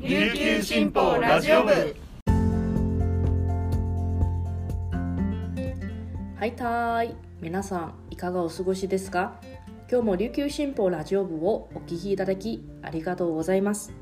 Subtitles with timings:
[0.00, 1.72] 琉球新報ラジオ部。
[6.36, 7.16] はいたーい。
[7.40, 9.40] 皆さんいかがお過ごしですか？
[9.90, 13.92] 今日も琉球新報ラジオ部をお聞きいただきありがとうございます。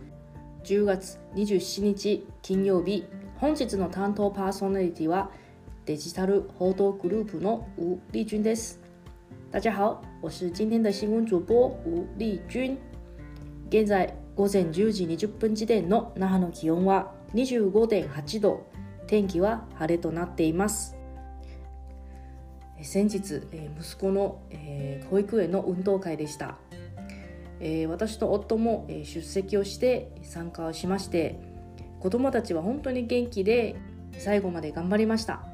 [0.64, 3.06] 10月27日金曜日
[3.38, 5.30] 本日の担当パーソナリティは
[5.86, 8.78] デジタル報道グループの吴丽君です。
[9.50, 12.76] 大家好我是今天的新闻主播吴丽君。
[13.70, 18.66] 現在午前10時20分時点の那覇の気温は25.8度。
[19.06, 20.94] 天気は晴れとなっています。
[22.82, 23.40] 先日
[23.80, 24.42] 息子の
[25.08, 26.58] 保育園の運動会でした。
[27.88, 31.40] 私と夫も出席をして参加をしまして
[32.00, 33.76] 子どもたちは本当に元気で
[34.18, 35.46] 最後まで頑張りました。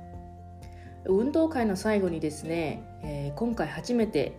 [1.05, 4.33] 運動会の最後にですね今回初めて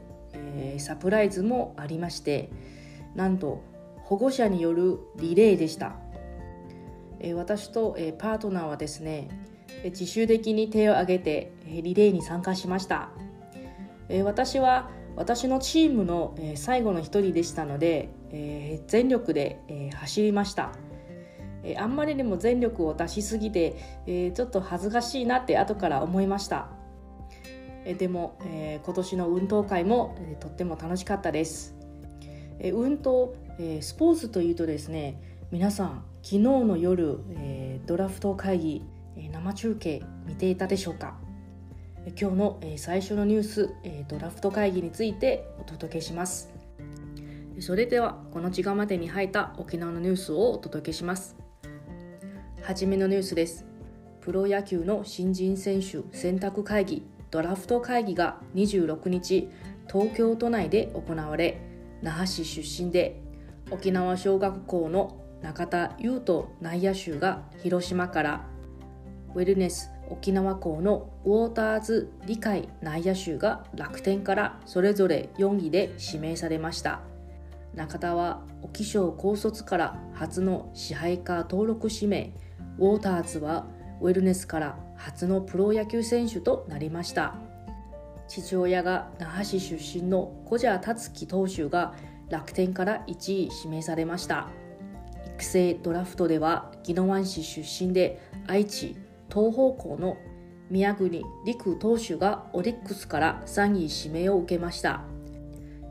[0.79, 2.49] サプライズもありまして
[3.15, 3.63] なんと
[4.03, 5.95] 保護者によるリレーでした。
[7.35, 9.29] 私とパートナーはですね
[9.85, 13.09] 自主的に手を挙げてリレーに参加しました。
[14.23, 18.09] 私は私のチームの最後の一人でしたので
[18.87, 20.73] 全力で走りました。
[21.77, 26.67] あんまりにも全力を出しすぎてちょっと恥ずかしいなって後から思いました。
[27.97, 28.37] でも
[28.83, 31.75] 今年の運動会もとっても楽しかったです。
[32.63, 33.35] え運動
[33.81, 38.81] スポーツというとですね皆さん昨日の夜えドラフト会議
[39.15, 41.15] え生中継見ていたでしょうか？
[42.19, 46.51] 今日のえ最初のニュースえドラフト会議についてお届けします。
[47.59, 51.35] それではこの時間までに入った沖縄のニュースをお届けします。
[52.61, 53.65] はじめのニュースです。
[54.21, 59.49] プロ野球の新人選手選択会議ドラフト会議が26日
[59.91, 61.59] 東京都内で行われ
[62.03, 63.23] 那覇市出身で
[63.71, 68.45] 沖縄小学校の中田優斗内野手が広島から。
[69.35, 77.01] ウェルネス沖縄校のウォーターズ理解内野手が楽天からそれぞれ4位で指名されました。
[77.73, 82.35] 中田は沖小高卒から初の支配下登録指名。
[82.77, 83.65] ウォーターズは
[84.01, 87.35] ウェルネスから初のプロ野球選手となりました。
[88.27, 91.93] 父親が那覇市出身の小蛇達樹投手が
[92.29, 94.49] 楽天から1位指名されました。
[95.35, 98.95] 育成ドラフトでは宜野湾市出身で愛知
[99.29, 100.17] 東方向の
[100.69, 105.01] 宮国陸投手がオリックスから3位指名を受けました。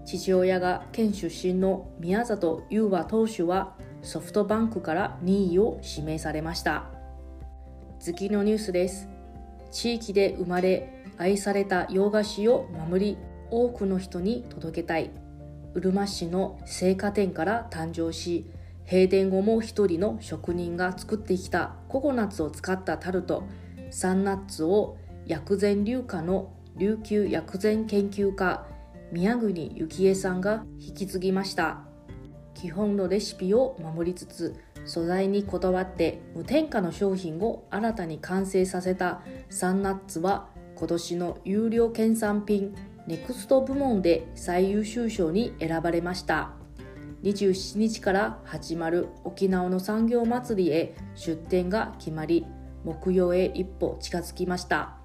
[0.04, 6.87] 父親が県出身の宮里優和投手はソフトバンクから2位を指名されました。
[8.00, 9.09] 次のニュースです。
[9.71, 13.18] 地域で生まれ愛された洋菓子を守り
[13.50, 15.10] 多くの人に届けたい。
[15.74, 18.46] うるま市の青果店から誕生し
[18.90, 23.44] 閉店後も一人の職人が作ってきたココナッツを使ったタルト
[23.90, 28.66] サンナッツを薬膳流科の琉球薬膳研究家
[29.12, 31.80] 宮国幸恵さんが引き継ぎました。
[32.54, 42.75] 基本のレシピを守りつつ素材にこだわって無添加の商品を新たに完成させたサンナッツは今年の有料県産品
[43.06, 46.53] ネクスト部門で最優秀賞に選ばれました。
[47.22, 52.47] 27日から始まる沖縄の産業祭りへ出店が決まり
[52.84, 54.97] 目標へ一歩近づきました。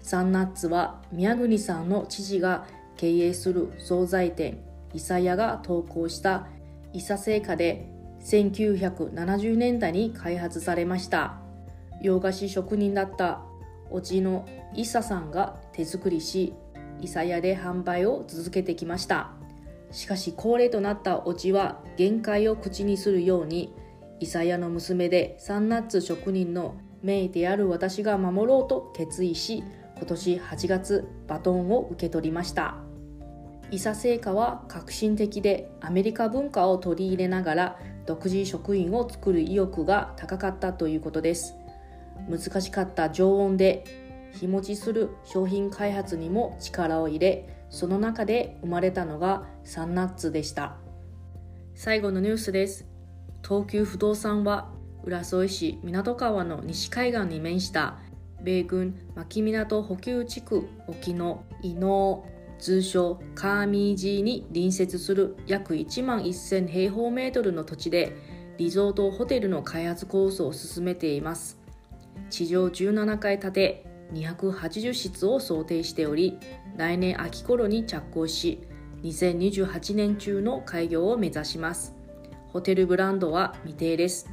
[0.00, 2.66] サンナッツは宮国さんの父が
[2.96, 4.58] 経営する惣菜店
[4.94, 6.46] 伊佐屋が投稿した
[6.92, 7.90] 伊佐製菓で
[8.24, 11.38] 1970年代に開発されました。
[12.02, 13.42] 洋菓子職人だった
[13.90, 16.54] おじの伊佐さんが手作りし
[17.00, 19.30] 伊佐屋で販売を続けてきました。
[19.90, 23.74] しかし高齢となったおじは限界を口にするように
[24.20, 29.62] イサヤの娘でサンナッツ職人のメイである私が守ろうと決意し
[29.96, 32.76] 今年8月バトンを受け取りました。
[33.70, 41.54] イサ製菓は革新的でアメリカ文化を取り入れながら独自職員を作る意欲が高かったということです。
[42.28, 43.84] 難しかった常温で
[44.32, 50.76] 日持ちする商品開発にも力を入れその中で生まれたのがサンナッツでした。
[51.74, 52.86] 最後のニュースです。
[53.46, 54.70] 東急不動産は
[55.04, 57.98] 浦添市港川の西海岸に面した
[58.42, 62.24] 米軍牧港補給地区沖の伊能
[62.58, 68.16] 通称カーミージーに隣接する約1万1000平方メートルの土地で
[68.58, 71.58] リゾートホテルの開発構想を進めています。
[72.30, 76.38] 地上17階建て280室を想定しており
[76.76, 78.60] 来年秋頃に着工し
[79.02, 81.94] 2028年中の開業を目指します。
[82.48, 84.28] ホテルブランドは未定です。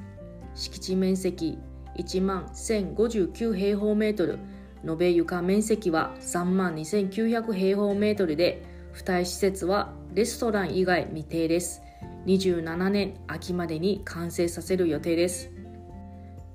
[0.56, 1.60] 敷地面積
[1.98, 4.40] 1万1059平方メートル。
[4.88, 8.64] 延べ床面積は3万2900平方メートルで
[8.94, 11.82] 付帯施設はレストラン以外未定です。
[12.26, 15.55] 27年秋までに完成させる予定です。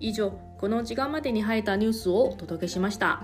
[0.00, 3.22] 以上この時間までに入ったニュースをお届けしました。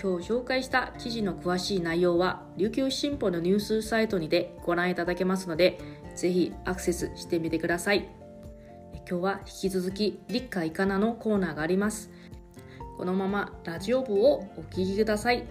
[0.00, 5.78] 今日紹介した記事の詳しい内容は琉球新報のニュースサイトにてご覧いただけますので
[6.16, 8.08] ぜひアクセスしてみてください。
[9.08, 12.10] 今日は引き続き立夏いかなのコーナーがあります。
[12.96, 15.44] このままラジオ部をお聴きください。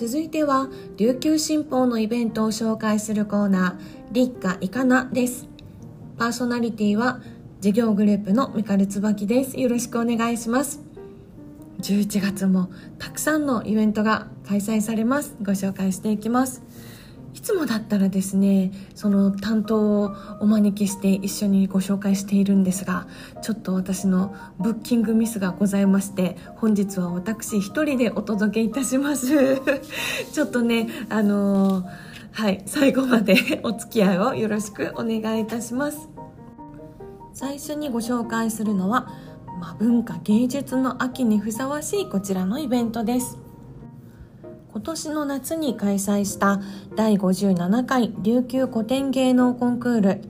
[0.00, 5.46] 続いては琉球新報のイベントを紹介するコーナー立夏いかなです。
[6.16, 7.20] パーソナリティは
[7.60, 9.60] 事業グループのミカル椿です。
[9.60, 10.80] よろしくお願いします。
[11.82, 15.36] 11月もたくさんのイベントが開催されます。
[15.42, 16.62] ご紹介していきます。
[17.34, 23.06] いつもだったらですねその担当をお招きして一緒にご紹介しているんですが
[23.42, 29.60] ちょっと私のブッキングミスがございまして本日は私一人でお届けいたします。
[30.32, 31.84] ちょっとねあのー、
[32.32, 36.08] はい最後まで お付き合いをよろしくお願いいたします。
[37.32, 39.08] 最初にご紹介するのは
[39.60, 43.49] まあ、文化芸術の秋にふさわしいこちらのイベントです。
[44.80, 46.58] 今年の夏に開催した
[46.96, 50.22] 第57回琉球古典芸能コンクール。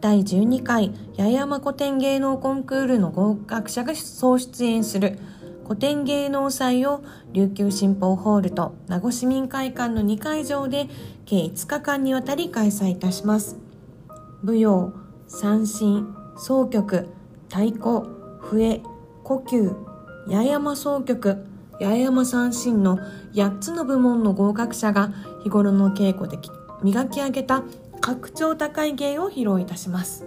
[0.00, 5.18] 第12回八重山古典芸能コンクールの合格者が総出演する
[5.64, 7.04] 古典芸能祭を
[7.34, 10.88] 琉球新報ホールと名護市民会館の2会場で
[11.26, 13.58] 計5日間にわたり開催いたします。
[14.42, 14.94] 舞踊
[15.28, 17.06] 三振総曲
[17.50, 18.08] 太鼓
[18.40, 18.80] 笛
[19.22, 19.76] 呼吸
[20.26, 21.49] 八重山総曲
[21.80, 22.98] 八重山三振の
[23.32, 25.12] 8つの部門の合格者が
[25.42, 26.38] 日頃の稽古で
[26.82, 27.62] 磨き上げた
[28.00, 30.26] 格調高い芸を披露いたします。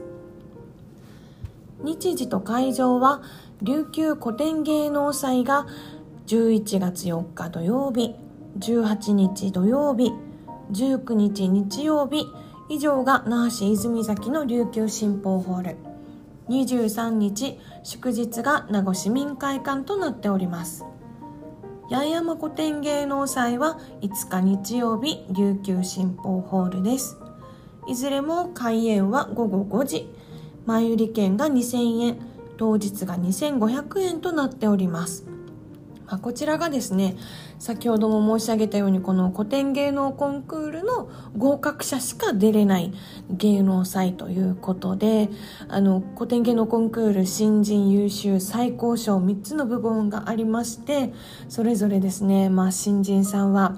[1.84, 3.22] 日時と会場は
[3.62, 5.68] 琉球古典芸能祭が
[6.28, 8.16] 11月4日土曜日
[8.60, 10.12] 18日土曜日
[10.72, 12.26] 19日日曜日
[12.70, 15.78] 以上が那覇市泉崎の琉球新報ホール。
[16.50, 20.86] 23日祝日が名護市民会館となっております。
[21.94, 27.20] 八重山古典芸能祭は5日日曜日琉球新報ホールです。
[27.88, 30.10] いずれも開演は午後5時。
[30.66, 32.18] 前売り券が2000円
[32.58, 35.28] 当日が2500円となっております。
[36.08, 37.16] まあ、こちらがですね
[37.60, 42.94] 先ほども申し上げたようにこの古典芸能コンクールの合格者しか出れない
[43.30, 45.30] 芸能祭ということで
[45.68, 51.14] あの古典芸能コンクール新人優秀最高賞3つの部門がありまして
[51.50, 53.78] それぞれですね、まあ、新人さんは、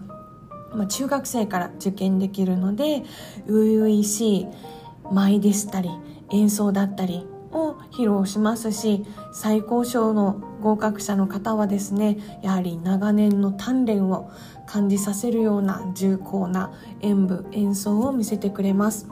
[0.73, 3.03] まあ、中学生から受験できるので
[3.45, 4.47] 初々しい
[5.11, 5.89] 舞でしたり
[6.31, 14.29] 演奏だったりを披露しますし最高賞の合格者の方はですねやはり長年の鍛錬を
[14.67, 16.71] 感じさせるような重厚な
[17.01, 19.07] 演舞演奏を見せてくれます。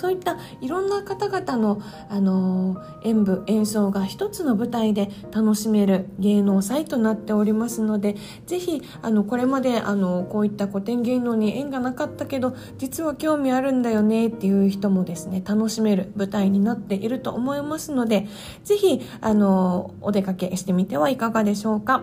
[0.00, 8.16] そういったいろんな方々の、あの演舞演奏が一つの舞台で楽しめる芸能祭となっておりますので
[8.46, 18.26] ぜひあのこれまであのこういった古典芸能に縁がなかったけど実は興味あるんだよねっていう人もですね楽しめる舞台になっていると思いますので
[18.64, 22.02] ぜひあのお出かけしてみてはいかがでしょうか。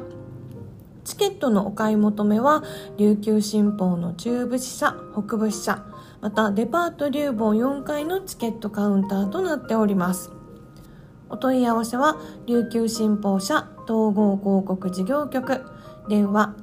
[1.04, 2.66] チケットのお買い求めは
[2.98, 5.86] 琉球新報の中部支社北部支社
[6.22, 10.32] またデパート流房4階のチケットカウンターとなっております。
[11.30, 15.62] お問い合わせは琉球新報社統合広告事業局。
[16.10, 16.56] 電話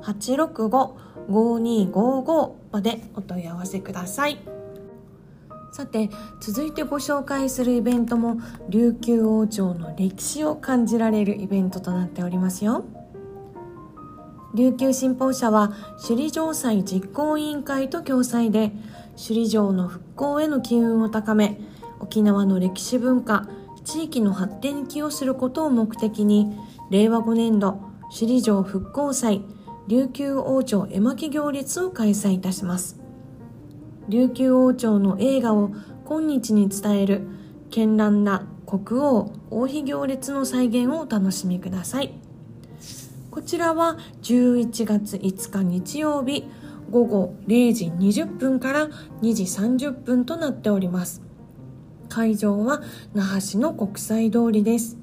[0.00, 4.38] 098-865-5255までお問い合わせください。
[5.70, 6.08] さて
[6.40, 12.84] 続いてご紹介するイベントも琉球王朝の歴史を感じられるイベントとなっておりますよ。
[14.54, 18.72] 琉球新報社は首里城祭実行委員会と共催で
[19.12, 21.60] 首里城の復興への機運を高め
[22.00, 23.46] 沖縄の歴史文化
[23.84, 26.56] 地域の発展に寄与することを目的に
[26.90, 29.42] 令和5年度首里城復興祭
[29.88, 33.00] 琉球王朝絵巻行列を開催いたします。
[34.08, 35.70] 琉球王朝の映画を
[36.04, 37.26] 今日に伝える
[37.70, 42.27] 絢爛な国王王妃行列の再現をお楽しみください。
[43.30, 46.44] こちらは11月5日日曜日
[46.90, 48.88] 午後0時20分から
[49.20, 51.22] 2時30分となっております。
[52.08, 52.80] 会場は
[53.12, 54.96] 那覇市の国際通りです。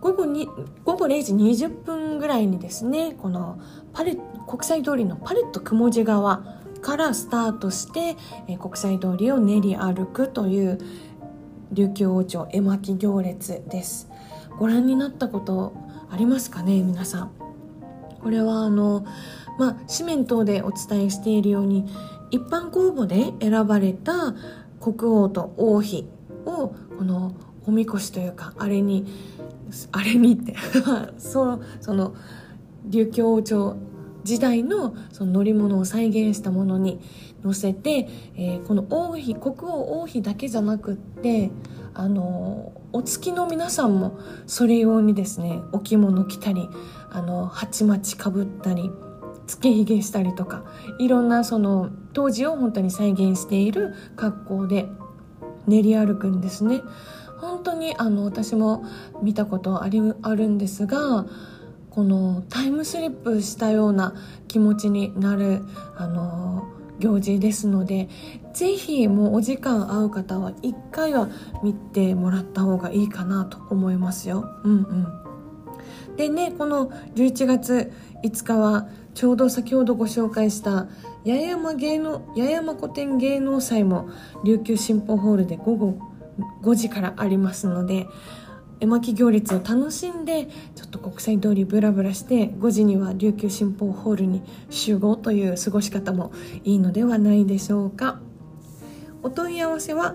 [0.00, 0.48] 午後に
[0.84, 3.60] 午後0時20分ぐらいにですねこの
[3.92, 4.16] パレ
[4.48, 6.42] 国際通りのパレット雲地側
[6.80, 8.16] からスタートして、
[8.48, 10.78] え国際通りを練り歩くという
[11.72, 14.08] 琉球王朝絵巻行列です。
[14.58, 15.74] ご覧になったこと
[16.10, 17.32] ありますかね皆さん。
[18.22, 19.06] これはあの
[19.58, 21.86] まあ紙面等でお伝えしているように
[22.30, 24.34] 一般公募で選ばれた
[24.80, 26.08] 国王と王妃
[26.44, 27.34] をこの
[27.66, 29.06] おみこしというかあれに
[29.92, 30.54] あれにって
[31.18, 32.14] そその
[32.84, 33.76] 琉球王朝
[34.24, 37.00] 時代のその乗り物を再現したものに
[37.42, 41.50] 乗せて、えー、この王妃国王王妃だけじゃなくって
[41.94, 46.68] あのお付きの皆さんもそれ用にですねお着物着たり
[47.10, 48.90] あの鉢巻きかぶったり
[49.46, 50.64] つけひげしたりとか
[50.98, 54.86] いろんなその当時を本当に再現している格好で
[55.66, 56.82] 練り歩くんですね。
[57.40, 58.84] 本当にあの私も
[59.22, 61.24] 見たことありあるんですが
[61.88, 64.14] このタイムスリップしたような
[64.46, 65.62] 気持ちになる
[65.96, 66.68] あの
[67.00, 68.08] 行事ですので
[68.54, 71.28] 是非もうお時間合う方は一回は
[71.64, 74.48] 見てもらった方がいいかなと思いますよ。
[74.64, 75.06] うんうん
[76.16, 77.92] でねこの11月
[78.22, 80.86] 5日はちょうど先ほどご紹介した
[81.24, 84.10] 八重山芸能八重山古典芸能祭も
[84.44, 85.98] 琉球新報ホールで午後
[86.62, 88.06] 5時からありますので
[88.80, 96.32] 絵巻行列を楽しんでちょっと国際通りブラブラして5時には琉球新報ホールに集合という過ごし方も
[96.64, 98.20] いいのではないでしょうか。
[99.22, 100.14] お問い合わせは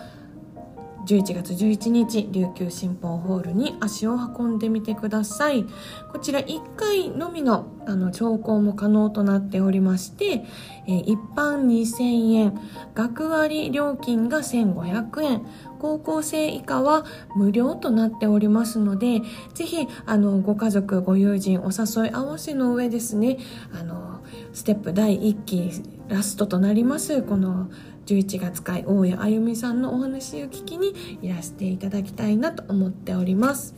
[1.09, 5.65] 11月11日琉球新報ホールに足を運んでみてください。
[6.11, 10.45] こちら1回のみのあの聴講も可能となっておりまして、
[10.87, 12.59] えー、一般2000円
[12.93, 15.45] 学割料金が1500円
[15.79, 19.21] 高校生以下は無料となっておりますので
[19.55, 23.39] ぜひあのご家族ご友人お誘い合わせの上ですね
[23.73, 24.19] あの
[24.53, 25.71] ステップ第1期
[26.09, 27.71] ラストとなりますこの
[28.09, 33.75] 11月会大谷あゆみさんのお話を聞きにいらしていただきたいなと思っております。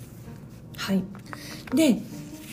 [0.78, 1.04] はい。
[1.76, 1.98] で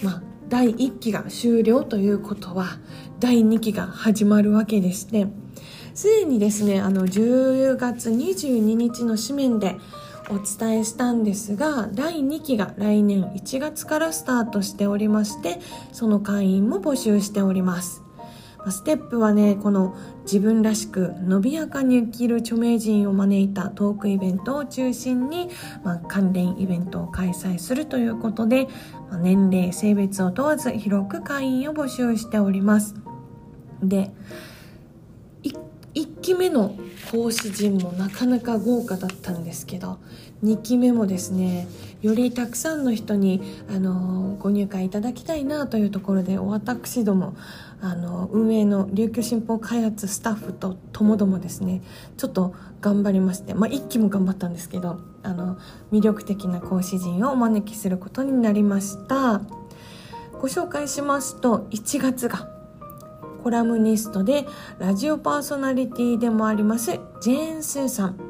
[0.03, 2.79] まあ第1期が終了ということは
[3.21, 5.27] 第2期が始まるわけでして
[5.95, 9.77] すでにですねあの10月22日の紙面で
[10.31, 15.61] お伝えしたんですが第2期が来年1月からスタートしておりまして
[15.93, 18.08] その会員も募集しております。
[18.71, 25.49] ステップはねこの自分らしく伸びやかに生きる著名人を招いたトークイベントを中心に、
[25.85, 28.69] まあ、関連イベントを開催するということで、
[29.11, 32.95] まあ、年齢性別を問わず広く会員を募集しております。
[33.83, 34.11] で
[35.95, 36.77] 1期目の
[37.11, 39.99] 講師陣もなかなか豪華だったんですけど
[40.45, 41.67] 2期目もですね
[42.03, 47.35] よりたくさんの人にあのご入会いただきたいなというところで私ども
[47.81, 51.81] あの運営の琉球新報開発スタッフとともどもですね
[52.17, 55.59] ちょっと頑張りまして、まあ、1期も頑張ったんですけどあの
[55.93, 59.41] 魅力的な講師陣をお招きすることになりました。
[60.41, 62.49] ご紹介しますと1月が
[63.43, 64.47] コラムニストで
[64.79, 68.21] ラジオパーソナリティでもありますジェーン・スーさん。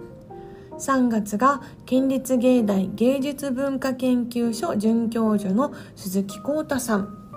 [0.78, 7.27] 3月が県立芸大芸術文化研究所准教授の鈴木浩太さん。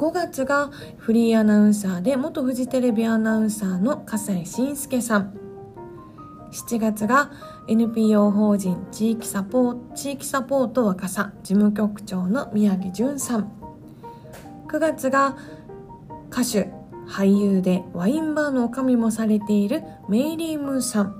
[0.00, 5.38] 5月がフリーアナウンサーで元フジテレビアナウンサーの笠井信介さん。
[6.50, 7.30] 7月が
[7.68, 13.52] NPO 法人地域サポー地域サポート若狭事務局長の宮城淳さん。
[14.68, 15.36] 9月が
[16.30, 16.70] 歌手
[17.06, 21.14] 俳優でワインバーの女将もされているメイリー・ムーさん。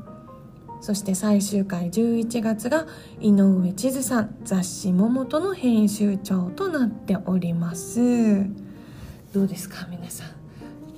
[0.80, 2.86] そして最終回11月が
[3.20, 8.69] 井上千鶴さん雑誌「桃と」の編集長となっております。
[9.32, 9.86] どうですか？
[9.88, 10.28] 皆さん。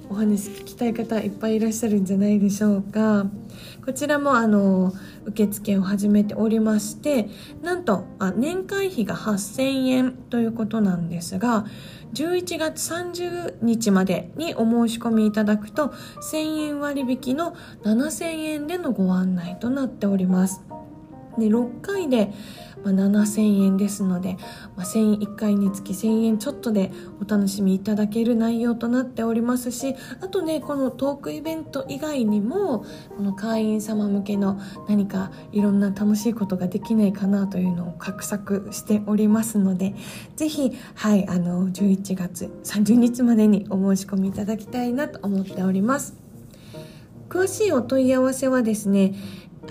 [0.09, 3.27] お話聞きたい方いっぱいいらっしゃるんじゃないでしょうか？
[3.85, 4.95] こちらもあの
[5.27, 7.29] 受付を始めておりまして
[7.62, 11.67] なんとあ年会費が8000円ということなんですが
[12.15, 15.89] 11月30日までにお申し込みいただくと
[16.33, 20.62] 1000円割引の7000円でのご案内となっております。
[21.39, 22.31] で6回で
[22.85, 24.37] まあ、7000円ですので、
[24.77, 32.85] まあ、1回につき1000円ちょっとでお楽しみいただける内容となっておりますしあとねこのトークイベント以外にも
[33.17, 39.95] この会員様向けの何かいろんな楽しいことができないかなというのを画策しておりますので
[40.37, 46.23] ぜひはいあの11月30日までにお申し込みいただきたいなと思っております。
[47.29, 49.15] 詳しいお問い合わせはですね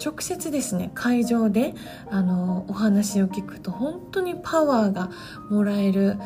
[0.03, 1.73] 直接ですね会場で
[2.09, 5.11] あのお話を聞くと本当にパワーが
[5.49, 6.17] もらえる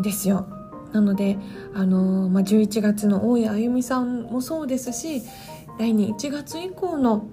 [0.00, 0.46] んですよ。
[0.92, 1.36] なので
[1.74, 5.22] あの、まあ、11月の大江あゆみさんもそうですし
[5.78, 7.26] 来年1月以降の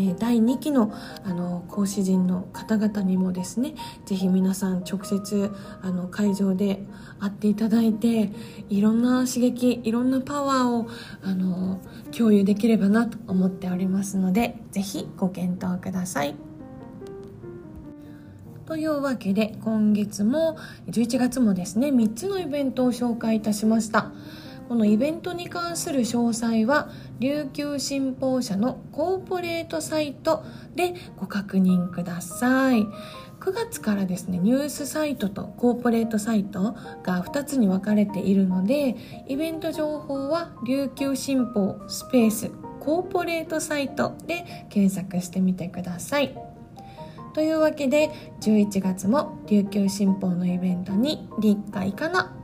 [0.00, 3.74] え第2期のあの講師陣の方々にもですね
[4.06, 5.50] 是非皆さん直接
[5.82, 6.84] あの会場で
[7.18, 8.30] 会っていただいて
[8.68, 10.88] いろんな刺激いろんなパワーを
[11.22, 11.80] あの
[12.16, 16.36] 共有できればなと思っておりますので是非ご検討ください。
[18.66, 20.58] というわけで今月も
[20.88, 24.12] 11月もですね3つのイベントを紹介いたしました。
[24.68, 32.86] このイベントに関する詳細は琉球新報社のコーポレートサイトでご確認ください。
[33.40, 38.96] 9月からですねニュースサイトとコーポレートサイトが2つに分かれているので
[39.28, 42.50] イベント情報は琉球新報スペース
[42.80, 46.36] コーポレートサイトで検索してみてください。
[47.32, 52.37] というわけで11月も琉球新報のイベントに立会かな。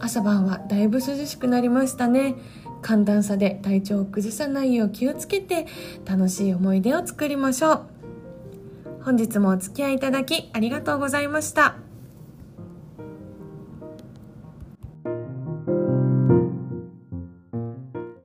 [0.00, 2.36] 朝晩はだいぶ涼しくなりましたね
[2.82, 5.66] 寒暖差で体調を崩さないよう気をつけて
[6.04, 7.86] 楽しい思い出を作りましょう
[9.02, 11.87] 本日もお付き合いいただきありがとうございました。